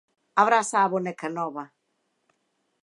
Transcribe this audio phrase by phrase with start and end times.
[0.41, 1.63] Abraza a boneca nova.